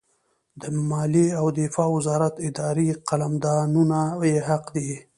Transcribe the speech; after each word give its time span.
د 0.61 0.63
مالیې 0.89 1.27
او 1.39 1.45
دفاع 1.59 1.89
وزارت 1.97 2.35
اداري 2.47 2.87
قلمدانونه 3.09 3.99
یې 4.29 4.37
حق 4.47 4.65
دي. 4.75 4.91